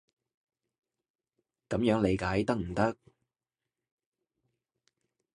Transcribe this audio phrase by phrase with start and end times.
[1.69, 2.97] 噉樣理解得唔得？